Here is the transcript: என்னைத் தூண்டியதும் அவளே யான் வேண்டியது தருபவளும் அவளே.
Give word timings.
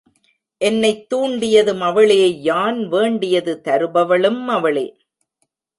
என்னைத் 0.57 1.13
தூண்டியதும் 1.13 1.81
அவளே 1.81 2.41
யான் 2.41 2.87
வேண்டியது 2.87 3.61
தருபவளும் 3.63 4.45
அவளே. 4.45 4.97